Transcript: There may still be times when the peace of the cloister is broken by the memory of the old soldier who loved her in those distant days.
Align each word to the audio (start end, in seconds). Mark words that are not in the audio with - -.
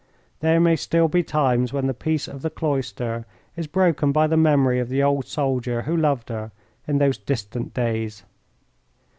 There 0.39 0.59
may 0.59 0.77
still 0.77 1.07
be 1.07 1.21
times 1.21 1.71
when 1.71 1.85
the 1.85 1.93
peace 1.93 2.27
of 2.27 2.41
the 2.41 2.49
cloister 2.49 3.27
is 3.55 3.67
broken 3.67 4.11
by 4.11 4.25
the 4.25 4.35
memory 4.35 4.79
of 4.79 4.89
the 4.89 5.03
old 5.03 5.25
soldier 5.27 5.83
who 5.83 5.95
loved 5.95 6.29
her 6.29 6.51
in 6.87 6.97
those 6.97 7.19
distant 7.19 7.75
days. 7.75 8.23